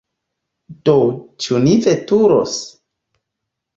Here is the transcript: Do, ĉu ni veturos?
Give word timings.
Do, 0.89 0.95
ĉu 1.45 1.61
ni 1.67 1.75
veturos? 1.89 2.57